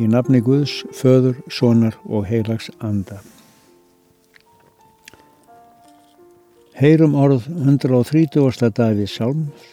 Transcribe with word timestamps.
Í 0.00 0.06
nafni 0.08 0.40
Guðs, 0.40 0.78
föður, 0.96 1.36
sonar 1.52 1.98
og 2.08 2.24
heilags 2.24 2.70
anda. 2.80 3.18
Heyrum 6.78 7.12
orð 7.18 7.44
130. 7.52 8.72
Davíð 8.72 9.10
Sálms. 9.12 9.66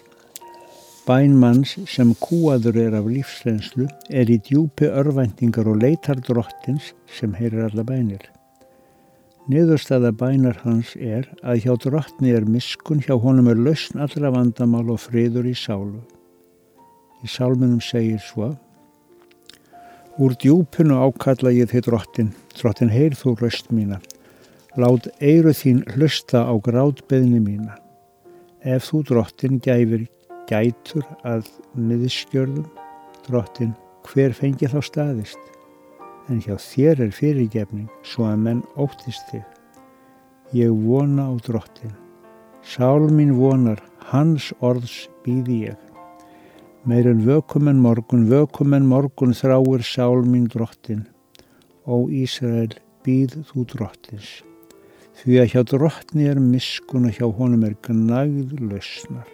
Bænmanns 1.07 1.77
sem 1.88 2.11
kúaður 2.20 2.82
er 2.84 3.00
af 3.00 3.07
lífsrenslu 3.07 3.88
er 4.11 4.27
í 4.29 4.41
djúpi 4.43 4.91
örvæntingar 4.91 5.71
og 5.71 5.79
leitar 5.86 6.20
drottins 6.27 6.91
sem 7.07 7.31
heyrir 7.39 7.70
alla 7.70 7.88
bænir. 7.88 8.27
Niðurstaða 9.49 10.11
bænar 10.20 10.59
hans 10.67 10.97
er 10.99 11.31
að 11.41 11.63
hjá 11.63 11.77
drottni 11.88 12.36
er 12.36 12.45
miskun, 12.45 12.99
hjá 12.99 13.15
honum 13.15 13.47
er 13.47 13.57
lausn 13.57 14.04
allra 14.04 14.36
vandamál 14.36 14.91
og 14.91 14.99
friður 15.07 15.47
í 15.47 15.55
sálu. 15.55 16.04
Í 17.23 17.31
sálmunum 17.31 17.80
segir 17.81 18.20
svo 18.20 18.58
Úr 20.20 20.34
djúpinu 20.36 20.98
ákalla 21.00 21.54
ég 21.55 21.70
þið 21.72 21.86
drottin, 21.86 22.32
drottin 22.59 22.90
heyr 22.91 23.14
þú 23.16 23.38
röst 23.40 23.70
mína. 23.72 24.02
Lát 24.76 25.05
eiru 25.23 25.54
þín 25.55 25.80
hlusta 25.94 26.42
á 26.44 26.52
grátbeðni 26.59 27.40
mína. 27.40 27.78
Ef 28.59 28.90
þú 28.90 29.00
drottin 29.08 29.62
gæfir 29.64 30.09
gætur 30.52 31.08
að 31.23 31.48
miðskjörðum, 31.80 32.68
drottin 33.30 33.72
hver 34.09 34.36
fengi 34.36 34.68
þá 34.68 34.82
staðist. 34.90 35.40
En 36.28 36.44
hjá 36.44 36.58
þér 36.59 37.06
er 37.08 37.16
fyrirgefning 37.16 37.88
svo 38.04 38.28
að 38.28 38.44
menn 38.44 38.64
óttist 38.76 39.23
þig. 39.31 39.48
Ég 40.52 40.76
vona 40.84 41.31
á 41.31 41.34
drottin. 41.48 41.95
Sál 42.59 43.08
mín 43.08 43.38
vonar, 43.40 43.80
hans 44.12 44.52
orðs 44.59 45.06
býði 45.23 45.70
ég. 45.70 45.88
Meirinn 46.88 47.25
vökumenn 47.25 47.81
morgun, 47.83 48.21
vökumenn 48.31 48.85
morgun 48.88 49.33
þráir 49.35 49.81
sál 49.83 50.22
mín 50.23 50.45
drottin. 50.47 51.02
Ó 51.83 52.08
Ísrael, 52.08 52.71
býð 53.03 53.41
þú 53.49 53.66
drottins. 53.73 54.30
Því 55.19 55.41
að 55.41 55.49
hjá 55.52 55.63
drottni 55.67 56.30
er 56.31 56.39
miskun 56.39 57.09
og 57.09 57.17
hjá 57.17 57.27
honum 57.36 57.66
er 57.67 57.75
gnægð 57.83 58.53
lausnar. 58.63 59.27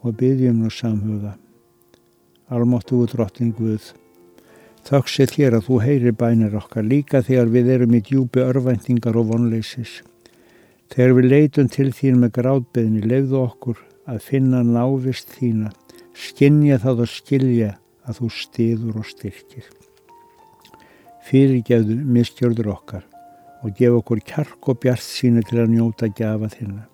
Og 0.00 0.16
byggjum 0.16 0.62
nú 0.62 0.72
samhuga. 0.72 1.34
Almáttuðu 2.48 3.10
drottin 3.12 3.52
Guð. 3.52 3.90
Þökk 4.88 5.12
þér 5.34 5.58
að 5.58 5.68
þú 5.68 5.82
heyri 5.84 6.14
bænir 6.16 6.56
okkar 6.56 6.88
líka 6.88 7.20
þegar 7.20 7.52
við 7.52 7.68
erum 7.74 7.98
í 7.98 8.00
djúpi 8.00 8.40
örvæntingar 8.46 9.20
og 9.20 9.28
vonleisis. 9.34 10.00
Þegar 10.88 11.14
við 11.20 11.30
leitum 11.34 11.68
til 11.68 11.90
þín 11.92 12.22
með 12.22 12.38
gráðbeðni, 12.40 13.04
lefðu 13.04 13.42
okkur 13.44 13.84
að 14.08 14.22
finna 14.24 14.62
návist 14.64 15.34
þína, 15.36 15.72
skinja 16.16 16.78
það 16.82 17.04
og 17.04 17.12
skilja 17.12 17.72
að 18.08 18.20
þú 18.22 18.30
stiður 18.32 19.00
og 19.02 19.08
styrkir. 19.08 19.66
Fyrirgeðu 21.28 21.98
mistjörður 22.08 22.72
okkar 22.72 23.04
og 23.62 23.74
gef 23.76 23.98
okkur 23.98 24.22
kjark 24.24 24.70
og 24.70 24.78
bjart 24.82 25.04
sína 25.04 25.42
til 25.44 25.60
að 25.62 25.74
njóta 25.74 26.08
gafa 26.08 26.48
þinna. 26.54 26.86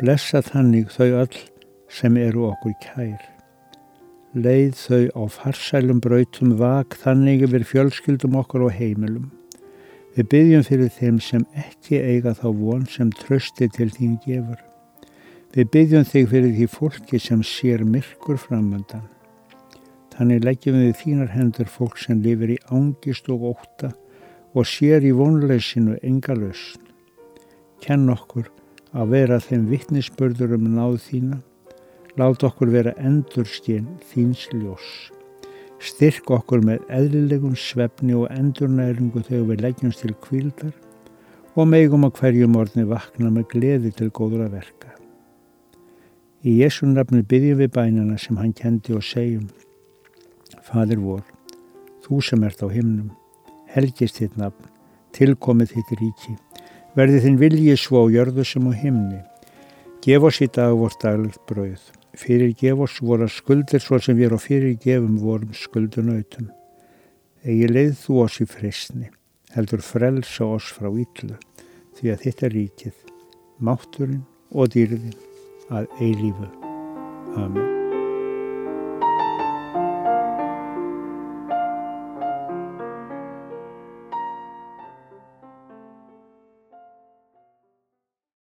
Blessa 0.00 0.40
þannig 0.40 0.88
þau 0.94 1.10
öll 1.24 1.42
sem 1.92 2.16
eru 2.16 2.46
okkur 2.48 2.76
kær. 2.80 3.20
Leið 4.32 4.78
þau 4.78 5.02
á 5.20 5.22
farsælum 5.34 6.00
brautum 6.00 6.54
vak 6.60 6.96
þannig 7.02 7.44
yfir 7.48 7.66
fjölskyldum 7.66 8.38
okkur 8.40 8.68
og 8.68 8.76
heimilum. 8.78 9.28
Við 10.14 10.30
byggjum 10.32 10.66
fyrir 10.66 10.90
þeim 10.94 11.20
sem 11.22 11.46
ekki 11.58 12.00
eiga 12.00 12.32
þá 12.38 12.48
von 12.62 12.86
sem 12.88 13.12
trösti 13.20 13.68
til 13.74 13.90
þín 13.92 14.16
gefur. 14.24 14.69
Við 15.50 15.66
byggjum 15.74 16.04
þig 16.06 16.26
fyrir 16.30 16.52
því 16.54 16.66
fólki 16.70 17.18
sem 17.18 17.40
sér 17.42 17.80
myrkur 17.82 18.36
framöndan. 18.38 19.08
Þannig 20.14 20.44
leggjum 20.46 20.76
við 20.78 20.92
þínar 21.00 21.32
hendur 21.34 21.66
fólk 21.66 21.96
sem 21.98 22.20
lifir 22.22 22.52
í 22.54 22.58
ángist 22.70 23.26
og 23.34 23.48
óta 23.48 23.90
og 24.54 24.68
sér 24.70 25.02
í 25.02 25.10
vonleysinu 25.10 25.96
enga 26.06 26.36
lausn. 26.38 26.84
Kenn 27.82 28.06
okkur 28.14 28.46
að 28.94 29.10
vera 29.16 29.40
þeim 29.42 29.64
vittnisspörður 29.72 30.54
um 30.54 30.68
náð 30.76 31.00
þína. 31.08 31.40
Lát 32.14 32.46
okkur 32.46 32.70
vera 32.70 32.94
endurskinn 33.02 33.88
þíns 34.12 34.44
ljós. 34.54 34.86
Styrk 35.82 36.30
okkur 36.36 36.62
með 36.62 36.86
eðlilegum 36.94 37.58
svefni 37.58 38.14
og 38.14 38.30
endurnæringu 38.30 39.26
þegar 39.26 39.50
við 39.50 39.66
leggjumst 39.66 40.06
til 40.06 40.14
kvildar 40.28 40.78
og 41.56 41.70
megum 41.74 42.06
að 42.06 42.22
hverjum 42.22 42.62
orðni 42.62 42.86
vakna 42.86 43.34
með 43.34 43.50
gleði 43.56 43.94
til 43.98 44.12
góður 44.14 44.46
að 44.46 44.60
verka. 44.60 44.89
Í 46.40 46.54
Jésu 46.62 46.86
nafni 46.88 47.20
byggjum 47.20 47.58
við 47.60 47.74
bænana 47.74 48.14
sem 48.16 48.38
hann 48.40 48.54
kendi 48.56 48.94
og 48.96 49.02
segjum 49.04 49.50
Fadir 50.64 51.00
vor, 51.02 51.20
þú 52.00 52.20
sem 52.24 52.46
ert 52.48 52.62
á 52.64 52.68
himnum, 52.72 53.10
helgist 53.74 54.22
þitt 54.22 54.38
nafn, 54.40 54.70
tilkomið 55.12 55.74
þitt 55.74 55.92
ríki, 56.00 56.36
verði 56.96 57.20
þinn 57.26 57.38
viljið 57.42 57.78
svo 57.82 58.06
á 58.06 58.12
jörðu 58.14 58.46
sem 58.48 58.68
á 58.68 58.72
himni. 58.72 59.20
Gef 60.00 60.24
oss 60.30 60.40
í 60.40 60.48
dag 60.48 60.72
vort 60.80 60.96
daglegt 61.04 61.44
brauð, 61.50 61.82
fyrir 62.16 62.56
gef 62.56 62.84
oss 62.86 63.00
voru 63.04 63.28
skuldir 63.28 63.84
svo 63.84 64.00
sem 64.00 64.16
við 64.16 64.32
á 64.32 64.38
fyrir 64.40 64.80
gefum 64.80 65.20
vorum 65.20 65.52
skuldunautum. 65.52 66.48
Egi 67.44 67.68
leið 67.68 67.96
þú 68.00 68.20
oss 68.24 68.40
í 68.40 68.48
frisni, 68.48 69.10
heldur 69.52 69.84
frelsa 69.84 70.48
oss 70.48 70.72
frá 70.72 70.88
yllu, 70.88 71.36
því 72.00 72.14
að 72.14 72.22
þitt 72.24 72.46
er 72.48 72.56
ríkið, 72.56 73.02
mátturinn 73.60 74.22
og 74.56 74.72
al 75.70 75.88
Ei 75.98 76.34
Amen. 77.36 77.79